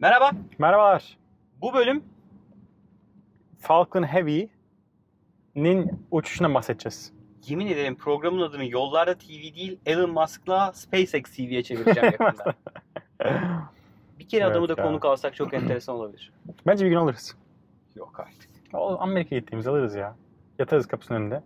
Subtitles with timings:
[0.00, 0.30] Merhaba.
[0.58, 1.16] Merhabalar.
[1.60, 2.04] Bu bölüm
[3.60, 7.12] Falcon Heavy'nin uçuşuna bahsedeceğiz.
[7.46, 12.54] yemin ederim programın adını Yollarda TV değil Elon Musk'la SpaceX TV'ye çevireceğim yakında.
[14.18, 14.84] Bir kere Evet adamı da ya.
[14.86, 16.32] konuk alsak çok enteresan olabilir.
[16.66, 17.36] Bence bir gün alırız.
[17.96, 18.50] Yok artık.
[18.98, 20.16] Amerika'ya gittiğimizde alırız ya.
[20.58, 21.42] Yatarız kapısının önünde.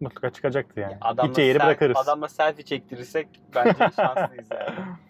[0.00, 0.96] Mutlaka çıkacaktır yani.
[1.00, 1.96] Adamla, Gideceği yeri bırakırız.
[1.96, 4.74] adamla selfie çektirirsek bence şanslıyız yani.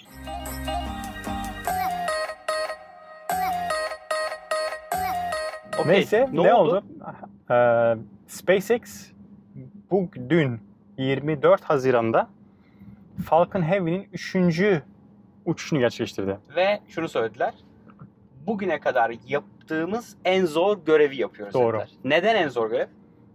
[5.78, 6.82] Okey, Neyse ne, oldu?
[7.50, 7.94] Ee,
[8.26, 9.10] SpaceX
[9.90, 10.60] bu dün
[10.98, 12.28] 24 Haziran'da
[13.24, 14.36] Falcon Heavy'nin 3.
[15.46, 16.38] uçuşunu gerçekleştirdi.
[16.56, 17.54] Ve şunu söylediler.
[18.46, 21.76] Bugüne kadar yaptığımız en zor görevi yapıyoruz Doğru.
[21.76, 21.90] dediler.
[22.04, 22.86] Neden en zor görev?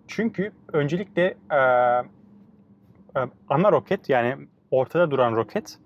[0.07, 4.37] Çünkü öncelikle e, e, ana roket yani
[4.71, 5.77] ortada duran roket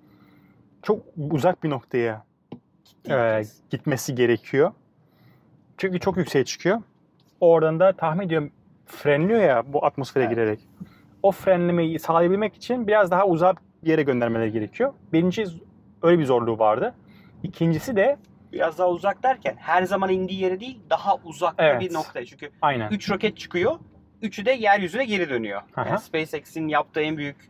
[0.83, 1.01] çok
[1.31, 2.25] uzak bir noktaya
[3.09, 4.71] e, gitmesi gerekiyor.
[5.77, 6.81] Çünkü çok yükseğe çıkıyor.
[7.39, 8.51] Oradan da tahmin ediyorum
[8.85, 10.35] frenliyor ya bu atmosfere Evet.
[10.35, 10.59] girerek.
[11.23, 14.93] O frenlemeyi sağlayabilmek için biraz daha uzak bir yere göndermeleri gerekiyor.
[15.13, 15.45] Birinci
[16.01, 16.95] öyle bir zorluğu vardı.
[17.43, 18.17] İkincisi de
[18.53, 21.81] Biraz daha uzak derken her zaman indiği yere değil daha uzakta Evet.
[21.81, 22.25] bir noktaya.
[22.25, 23.79] Çünkü aynen 3 roket çıkıyor.
[24.21, 25.61] Üçü de yeryüzüne geri dönüyor.
[25.75, 25.89] Aha.
[25.89, 27.49] Yani SpaceX'in yaptığı en büyük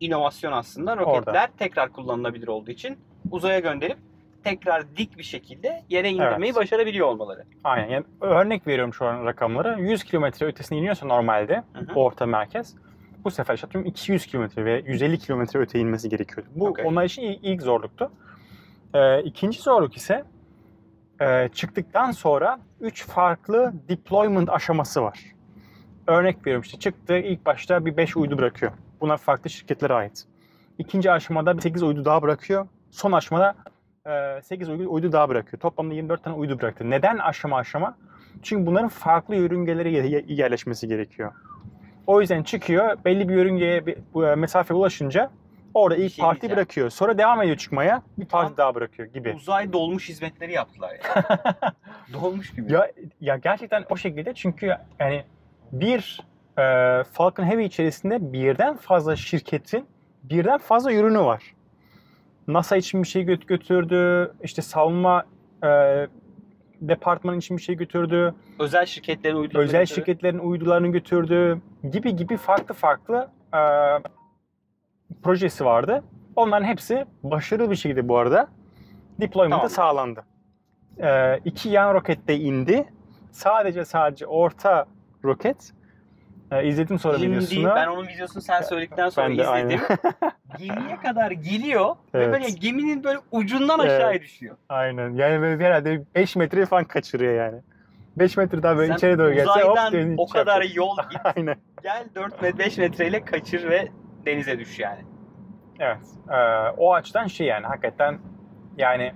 [0.00, 2.98] inovasyon aslında roketler tekrar kullanılabilir olduğu için
[3.30, 3.98] uzaya gönderip
[4.50, 6.56] tekrar dik bir şekilde yere indirmeyi Evet.
[6.56, 7.44] başarabiliyor olmaları.
[7.64, 7.88] aynen.
[7.88, 9.80] Yani örnek veriyorum şu an rakamları.
[9.80, 11.94] 100 kilometre ötesine iniyorsa normalde Hı hı.
[11.94, 12.74] orta merkez.
[13.24, 16.50] Bu sefer işte atıyorum 200 kilometre ve 150 kilometre öteye inmesi gerekiyordu.
[16.54, 16.84] Bu Okey.
[16.86, 18.10] onlar için il- ilk zorluktu.
[18.94, 20.24] Ee, ikinci zorluk ise
[21.20, 25.18] e, çıktıktan sonra 3 farklı deployment aşaması var.
[26.06, 28.72] Örnek veriyorum işte çıktı ilk başta bir 5 uydu bırakıyor.
[29.00, 30.24] Bunlar farklı şirketlere ait.
[30.78, 32.66] İkinci aşamada bir 8 uydu daha bırakıyor.
[32.90, 33.54] Son aşamada
[34.42, 35.60] 8 uydu, uydu daha bırakıyor.
[35.60, 36.90] Toplamda 24 tane uydu bıraktı.
[36.90, 37.96] Neden aşama aşama?
[38.42, 41.32] Çünkü bunların farklı yörüngelere ye- ye- yerleşmesi gerekiyor.
[42.06, 43.96] O yüzden çıkıyor, belli bir yörüngeye bir,
[44.32, 45.30] e, mesafe ulaşınca
[45.74, 46.90] orada ilk şey parti bırakıyor.
[46.90, 49.32] Sonra devam ediyor çıkmaya, bir parti daha bırakıyor gibi.
[49.36, 51.24] Uzay dolmuş hizmetleri yaptılar yani.
[52.12, 52.72] dolmuş gibi.
[52.72, 55.24] Ya ya gerçekten o şekilde çünkü yani
[55.72, 56.20] bir
[56.58, 56.62] e,
[57.04, 59.86] Falcon Heavy içerisinde birden fazla şirketin
[60.22, 61.42] birden fazla ürünü var.
[62.48, 65.24] NASA için bir şey göt- götürdü, işte savunma
[65.64, 65.68] e,
[66.80, 71.60] departmanı için bir şey götürdü, Özel şirketlerin uydu özel şirketlerin uydularını götürdü
[71.92, 73.60] gibi gibi farklı farklı e,
[75.22, 76.04] projesi vardı.
[76.36, 78.48] Onların hepsi başarılı bir şekilde bu arada
[79.20, 79.70] deployment'a Tamam.
[79.70, 80.24] sağlandı.
[81.02, 82.84] E, iki yan roket de indi.
[83.30, 84.86] Sadece sadece orta
[85.24, 85.72] roket
[86.52, 87.30] e, izledim sonra İndi.
[87.30, 87.72] videosunu.
[87.74, 89.80] Ben onun videosunu sen söyledikten sonra Ben de izledim.
[90.58, 92.32] Gemiye kadar geliyor ve Evet.
[92.32, 93.90] böyle geminin böyle ucundan Evet.
[93.92, 94.56] aşağıya düşüyor.
[94.68, 95.10] Aynen.
[95.10, 97.60] Yani böyle herhalde 5 metre falan kaçırıyor yani.
[98.16, 100.76] 5 metre daha böyle Sen içeri doğru gelse hop deniz o kadar yapacak.
[100.76, 101.20] yol git.
[101.36, 101.56] Aynen.
[101.82, 103.88] Gel 4 metre 5 metreyle kaçır ve
[104.26, 105.00] denize düş yani.
[105.80, 105.98] Evet.
[106.30, 106.34] Ee,
[106.76, 108.18] o açıdan şey yani hakikaten
[108.78, 109.12] yani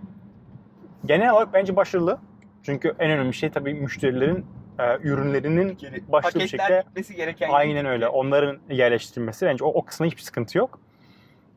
[1.05, 2.19] genel olarak bence başarılı.
[2.63, 4.47] Çünkü en önemli şey tabii müşterilerin
[4.79, 5.79] e, ürünlerinin
[6.09, 8.09] başlı bir şekilde gitmesi gereken aynen öyle.
[8.09, 10.81] Onların yerleştirilmesi bence o, o kısmında hiçbir sıkıntı yok.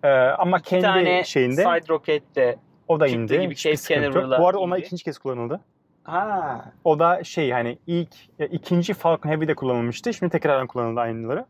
[0.04, 3.40] Ee, ama Bir kendi tane şeyinde side roket de o da indi.
[3.42, 4.40] gibi Hiçbir sıkıntı yok.
[4.40, 5.60] Bu arada onlar ikinci kez kullanıldı.
[6.04, 10.14] ha O da şey hani ilk ya ikinci Falcon Heavy'de kullanılmıştı.
[10.14, 11.46] Şimdi tekrardan kullanıldı aynıları.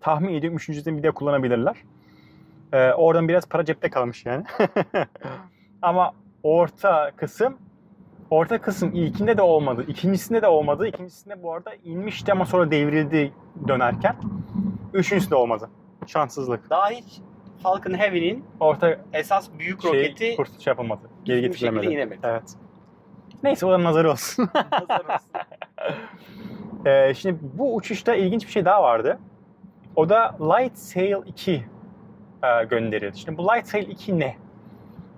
[0.00, 1.76] Tahmin ediyorum üçüncüsünde bir de kullanabilirler.
[2.72, 4.44] Ee, oradan biraz para cepte kalmış yani.
[5.82, 6.12] Ama
[6.42, 7.58] orta kısım
[8.32, 9.84] orta kısım ilkinde de olmadı.
[9.88, 10.86] ikincisinde de olmadı.
[10.86, 13.32] İkincisinde bu arada inmişti ama sonra devrildi
[13.68, 14.16] dönerken.
[14.94, 15.70] Üçüncüsü de olmadı.
[16.06, 16.70] Şanssızlık.
[16.70, 17.20] daha hiç
[17.62, 21.10] Falcon Heavy'nin Orta esas büyük şey roketi kurt şey yapılmadı.
[21.24, 21.86] Geri getirilemedi.
[21.86, 22.20] inemedi.
[22.22, 22.56] Evet.
[23.42, 24.48] Neyse o da nazarı olsun.
[24.72, 25.30] Nazar olsun.
[26.86, 29.18] Ee, şimdi bu uçuşta ilginç bir şey daha vardı.
[29.96, 33.18] O da Light Sail 2 e, gönderildi.
[33.18, 34.36] Şimdi bu Light Sail 2 ne?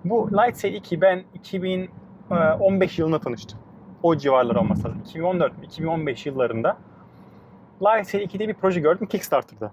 [0.05, 1.23] Bu Light Sail 2 ben
[2.29, 3.59] 2015 yılında tanıştım.
[4.03, 5.01] O civarlar olması lazım.
[5.05, 6.77] 2014-2015 yıllarında
[7.81, 9.71] Light Sail 2'de bir proje gördüm Kickstarter'da.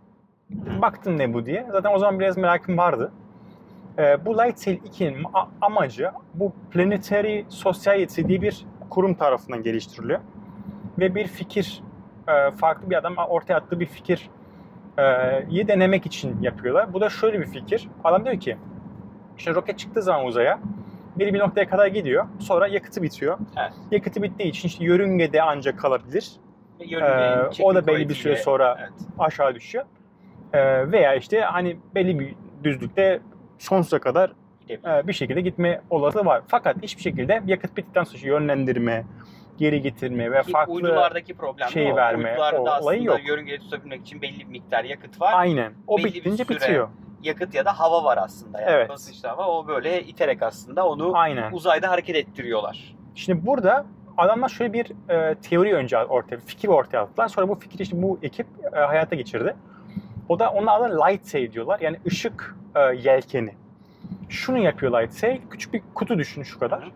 [0.83, 1.67] Baktım ne bu diye.
[1.73, 3.13] Zaten o zaman biraz merakım vardı.
[3.99, 10.21] Ee, bu Light Sail 2'nin a- amacı bu Planetary Society diye bir kurum tarafından geliştiriliyor.
[10.99, 11.83] Ve bir fikir,
[12.29, 14.31] e, farklı bir adam ortaya attığı bir fikir
[14.99, 15.03] e,
[15.51, 16.93] yi denemek için yapıyorlar.
[16.93, 17.89] Bu da şöyle bir fikir.
[18.05, 18.57] Adam diyor ki,
[19.39, 20.59] işte roket çıktığı zaman uzaya,
[21.17, 22.27] bir bir noktaya kadar gidiyor.
[22.41, 23.39] Sonra yakıtı bitiyor.
[23.61, 23.73] Evet.
[23.91, 26.33] Yakıtı bittiği için işte yörüngede ancak kalabilir.
[26.81, 28.93] Ee, o da belli bir süre sonra Evet.
[29.19, 29.85] aşağı düşüyor.
[30.53, 33.21] Ee, veya işte hani belli bir düzlükte
[33.59, 34.33] sonsuza kadar
[34.71, 36.43] e, bir şekilde gitme olasılığı var.
[36.49, 39.05] Fakat hiçbir şekilde yakıt bittikten sonra yönlendirme,
[39.59, 41.97] geri getirme ve Ki farklı uydulardaki problem şey o.
[41.97, 43.29] verme, Uydularda o aslında yok.
[43.29, 45.33] yörüngeyi tutabilmek için belli bir miktar yakıt var.
[45.37, 46.89] aynen o belli bitince bitiyor.
[47.23, 48.61] Yakıt ya da hava var aslında.
[48.61, 48.89] Yani Evet.
[48.89, 51.53] basınçlı hava o böyle iterek aslında onu Aynen.
[51.53, 52.95] uzayda hareket ettiriyorlar.
[53.15, 53.87] Şimdi burada
[54.17, 57.29] adamlar şöyle bir e, teori önce ortaya, fikir ortaya attılar.
[57.29, 59.57] Sonra bu fikri işte bu ekip e, hayata geçirdi.
[60.29, 61.81] O da onun adına light sail diyorlar.
[61.81, 63.55] Yani ışık e, yelkeni.
[64.29, 65.41] Şunu yapıyor light sail.
[65.51, 66.91] Küçük bir kutu düşün şu kadar.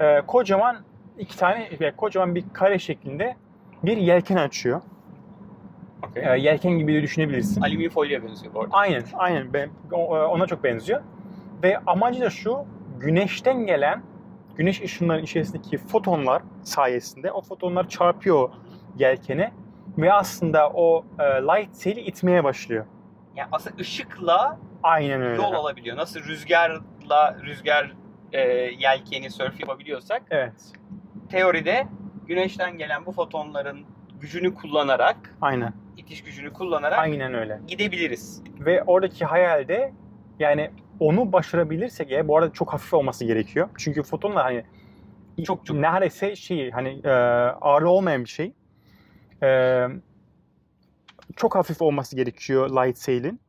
[0.00, 0.76] E, kocaman
[1.18, 3.36] iki tane, yani kocaman bir kare şeklinde
[3.82, 4.80] bir yelken açıyor.
[6.02, 6.34] Okay.
[6.34, 7.60] E, yelken gibi de düşünebilirsin.
[7.62, 8.76] Alüminyum folyoya benziyor bu arada.
[8.76, 9.52] Aynen, aynen.
[9.52, 11.00] Ben, ona çok benziyor.
[11.62, 12.64] Ve amacı da şu,
[13.00, 14.02] güneşten gelen,
[14.56, 18.50] güneş ışınlarının içerisindeki fotonlar sayesinde o fotonlar çarpıyor
[18.98, 19.52] yelkene
[19.98, 22.86] ve aslında o e, light sail'i itmeye başlıyor.
[23.36, 25.42] Yani aslında ışıkla Aynen öyle.
[25.42, 25.96] yol alabiliyor.
[25.96, 27.92] Nasıl rüzgarla rüzgar
[28.32, 28.40] e,
[28.78, 30.72] yelkeni surf yapabiliyorsak Evet,
[31.30, 31.86] teoride
[32.26, 33.84] güneşten gelen bu fotonların
[34.22, 35.72] gücünü kullanarak, aynen.
[35.96, 37.60] itiş gücünü kullanarak Aynen öyle.
[37.66, 38.42] gidebiliriz.
[38.60, 39.92] Ve oradaki hayalde
[40.38, 40.70] yani
[41.00, 43.68] onu başarabilirsek ya bu arada çok hafif olması gerekiyor.
[43.78, 44.64] Çünkü fotonlar hani
[45.44, 45.76] Çok çok.
[45.76, 47.10] neredeyse şey hani e,
[47.60, 48.52] ağırlığı olmayan bir şey.
[49.42, 49.86] E,
[51.36, 53.40] çok hafif olması gerekiyor light sail'in.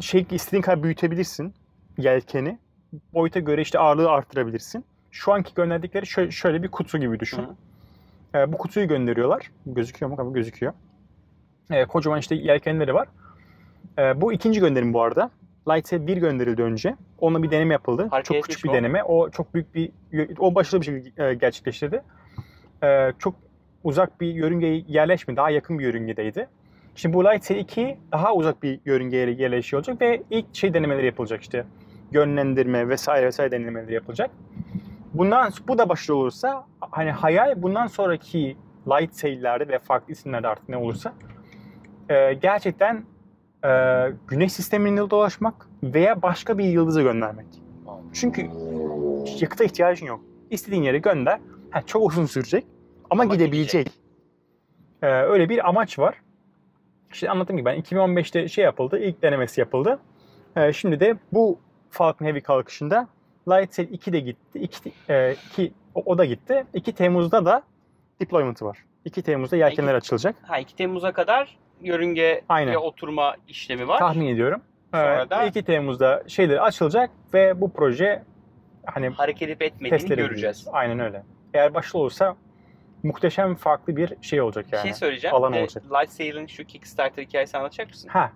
[0.00, 1.54] Şey istediğin kadar büyütebilirsin
[1.98, 2.58] yelkeni.
[3.14, 4.84] Boyuta göre işte ağırlığı arttırabilirsin.
[5.10, 7.38] Şu anki gönderdikleri şöyle, şöyle bir kutu gibi düşün.
[7.42, 7.56] Hı.
[8.34, 9.50] E, bu kutuyu gönderiyorlar.
[9.66, 10.16] Gözüküyor mu?
[10.18, 10.72] Ama gözüküyor.
[11.70, 13.08] E, kocaman işte yelkenleri var.
[13.98, 15.30] E, bu ikinci gönderim bu arada.
[15.68, 16.96] Lightsail 1 gönderildi önce.
[17.18, 18.06] Onunla bir deneme yapıldı.
[18.10, 18.72] Hareket çok küçük bir o?
[18.72, 19.04] deneme.
[19.04, 19.90] O çok büyük bir,
[20.38, 22.02] o başarılı bir şekilde gerçekleştirdi.
[22.82, 23.34] E, çok
[23.84, 25.36] uzak bir yörüngeye yerleşmedi.
[25.36, 26.48] Daha yakın bir yörüngedeydi.
[26.94, 31.42] Şimdi bu Lightsail 2 daha uzak bir yörüngeye yerleşiyor olacak ve ilk şey denemeleri yapılacak
[31.42, 31.64] işte.
[32.12, 34.30] Yönlendirme vesaire vesaire denemeleri yapılacak.
[35.14, 38.56] Bundan bu da başarılı olursa hani hayal bundan sonraki
[38.88, 41.12] light sail'lerde ve farklı isimlerde artık ne olursa
[42.08, 43.04] e, gerçekten
[43.64, 43.70] e,
[44.28, 47.46] güneş sisteminde dolaşmak veya başka bir yıldıza göndermek.
[48.12, 48.50] Çünkü
[49.40, 50.20] yakıta ihtiyacın yok.
[50.50, 51.40] İstediğin yere gönder.
[51.70, 52.66] Ha, çok uzun sürecek
[53.10, 53.90] ama, Ama gidebilecek.
[55.02, 56.14] E, öyle bir amaç var.
[57.12, 59.98] İşte anlattığım gibi ben 2015'te şey yapıldı, ilk denemesi yapıldı.
[60.56, 61.58] E, şimdi de bu
[61.90, 63.08] Falcon Heavy kalkışında
[63.48, 64.58] Lightsail 2 de gitti.
[64.58, 66.64] 2, e, iki- o, o da gitti.
[66.74, 67.62] 2 Temmuz'da da
[68.20, 68.78] deployment'ı var.
[69.04, 70.36] 2 Temmuz'da yelkenler açılacak.
[70.42, 72.74] Ha 2 Temmuz'a kadar yörüngeye Aynen.
[72.74, 73.98] oturma işlemi var.
[73.98, 74.60] Tahmin ediyorum.
[74.94, 78.22] Sonra Ee, da- 2 Temmuz'da şeyler açılacak ve bu proje
[78.86, 80.68] hani Hareket edip etmediğini göreceğiz.
[80.72, 81.22] Aynen öyle.
[81.54, 82.36] Eğer başarılı olursa
[83.02, 84.82] muhteşem farklı bir şey olacak Bir yani.
[84.82, 85.36] şey söyleyeceğim.
[85.36, 85.84] alan E, olacak.
[85.92, 88.08] Lightsail'in şu Kickstarter hikayesini anlatacak mısın?
[88.08, 88.32] Ha.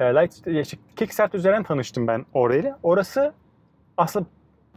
[0.00, 2.78] E, Light, işte Kickstarter üzerinden tanıştım ben orayla.
[2.82, 3.32] Orası
[3.96, 4.26] aslında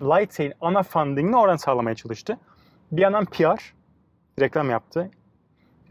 [0.02, 2.38] Lightsail ana fundingini oradan sağlamaya çalıştı.
[2.92, 3.74] Bir yandan PR,
[4.40, 5.12] reklam yaptı.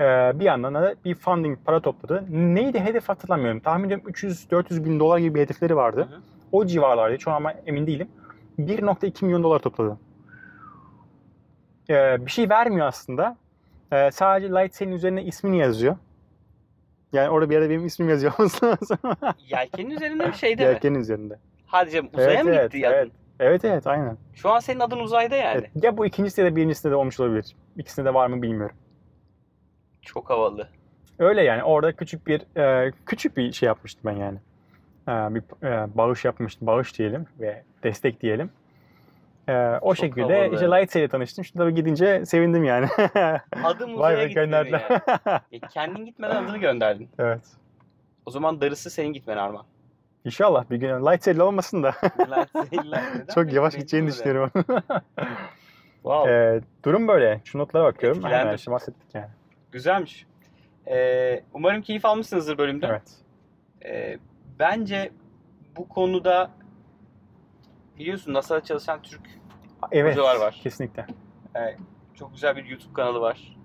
[0.01, 0.05] E,
[0.41, 2.25] bir yandan da bir funding para topladı.
[2.31, 3.61] Neydi hedef hatırlamıyorum.
[3.61, 6.09] Tahmin ediyorum 300-400 bin dolar gibi bir hedefleri vardı.
[6.11, 6.21] Hı hı.
[6.53, 7.21] O civarlardaydı.
[7.23, 8.09] Şu an ama emin değilim.
[8.59, 9.99] 1.2 milyon dolar topladı.
[11.91, 13.37] E, bir şey vermiyor aslında.
[13.93, 15.97] E, sadece Lightsail'in üzerine ismini yazıyor.
[17.13, 18.99] Yani orada bir yerde benim ismim yazıyor olması lazım.
[19.49, 20.69] Yelkenin üzerinde bir şeyde mi?
[20.73, 21.39] Yelkenin üzerinde.
[21.67, 22.97] Hadi canım uzaya Evet, mı evet, gitti adın?
[22.97, 23.13] evet.
[23.41, 24.17] Evet evet aynen.
[24.35, 25.59] Şu an senin adın uzayda yani.
[25.59, 25.85] Evet.
[25.85, 27.57] Ya bu ikincisi ya da birincisinde de olmuş olabilir.
[27.77, 28.77] İkisinde de var mı bilmiyorum.
[30.03, 30.69] Çok havalı.
[31.19, 34.39] Öyle yani orada küçük bir e, küçük bir şey yapmıştım ben yani.
[35.09, 36.67] E, bir e, bağış yapmıştım.
[36.67, 38.51] Bağış diyelim ve destek diyelim.
[39.49, 40.55] E, o Çok şekilde havalı.
[40.55, 41.45] işte Lightsail'e tanıştım.
[41.45, 42.87] Şimdi tabii gidince sevindim yani.
[43.65, 44.85] Adım uzaya gitmedi gönderdiler.
[44.91, 45.41] yani.
[45.53, 47.09] Ya kendin gitmeden adını gönderdin.
[47.19, 47.43] evet.
[48.27, 49.65] O zaman darısı senin gitmen Arman.
[50.25, 54.51] İnşallah bir gün Lightsail'le olmasın da Lightsail'ler neden çok yavaş gideceğini düşünüyorum.
[56.03, 56.33] Wow.
[56.33, 57.41] e, durum böyle.
[57.45, 58.19] Şu notlara bakıyorum.
[58.19, 58.47] Etkilendim.
[58.47, 59.29] Aynen işte bahsettik yani.
[59.73, 60.27] Güzelmiş.
[60.87, 62.89] Ee, umarım keyif almışsınızdır bölümden.
[62.89, 63.15] Evet.
[63.85, 64.19] Ee,
[64.59, 65.13] bence
[65.77, 66.51] bu konuda
[67.99, 69.21] biliyorsun NASA'da çalışan Türk
[69.93, 70.13] Evet.
[70.13, 70.61] Hocalar var.
[70.63, 71.07] Kesinlikle.
[72.15, 73.57] çok güzel bir YouTube kanalı var.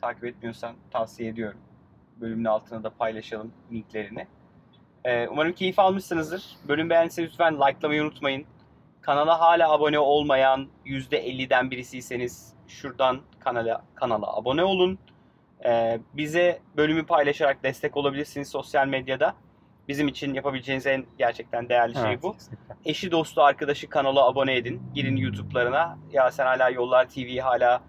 [0.00, 1.60] Takip etmiyorsan tavsiye ediyorum.
[2.20, 4.26] Bölümün altına da paylaşalım linklerini.
[5.04, 6.44] Ee, umarım keyif almışsınızdır.
[6.68, 8.46] Bölüm beğendiyseniz lütfen likelamayı unutmayın.
[9.00, 14.98] Kanala hala abone olmayan %50'den birisiyseniz şuradan kanala kanala abone olun.
[15.64, 19.34] Ee, bize bölümü paylaşarak destek olabilirsiniz sosyal medyada.
[19.88, 22.32] Bizim için yapabileceğiniz en gerçekten değerli şey Evet, bu.
[22.32, 22.74] kesinlikle.
[22.84, 24.82] Eşi dostu arkadaşı kanala abone edin.
[24.94, 25.98] Girin YouTube'larına.
[26.12, 27.82] Ya sen hala Yollar TV'yi hala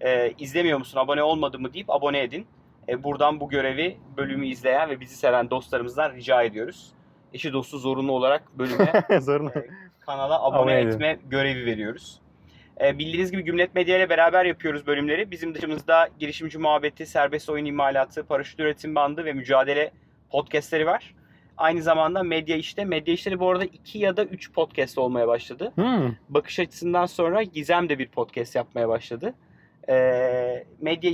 [0.00, 0.98] e, izlemiyor musun?
[0.98, 2.46] Abone olmadı mı deyip abone edin.
[2.88, 6.92] E, buradan bu görevi bölümü izleyen ve bizi seven dostlarımızdan rica ediyoruz.
[7.34, 9.50] Eşi dostu zorunlu olarak bölüme Zorunlu.
[9.50, 9.68] e,
[10.00, 10.88] kanala abone, edin.
[10.88, 12.20] etme görevi veriyoruz.
[12.80, 15.30] Ee, bildiğiniz gibi Gümlet Medya ile beraber yapıyoruz bölümleri.
[15.30, 19.90] Bizim dışımızda girişimci muhabbeti, serbest oyun imalatı, paraşüt üretim bandı ve mücadele
[20.30, 21.14] podcastleri var.
[21.56, 22.84] Aynı zamanda medya işte.
[22.84, 25.72] Medya işleri bu arada 2 ya da 3 podcast olmaya başladı.
[25.74, 26.14] Hmm.
[26.28, 29.34] Bakış açısından sonra Gizem de bir podcast yapmaya başladı.
[29.88, 31.10] Ee, medya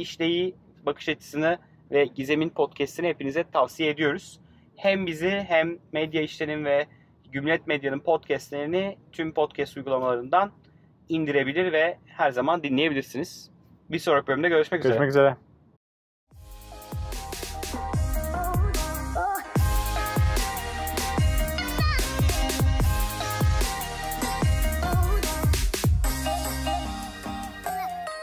[0.86, 1.58] bakış açısını
[1.90, 4.40] ve Gizem'in podcastini hepinize tavsiye ediyoruz.
[4.76, 6.86] Hem bizi hem medya işlerinin ve
[7.32, 10.52] Gümlet Medya'nın podcastlerini tüm podcast uygulamalarından
[11.08, 13.50] indirebilir ve her zaman dinleyebilirsiniz.
[13.90, 14.92] Bir sonraki bölümde görüşmek üzere.
[14.92, 15.43] Görüşmek üzere.